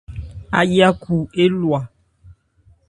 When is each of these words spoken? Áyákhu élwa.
Áyákhu 0.59 1.27
élwa. 1.43 1.79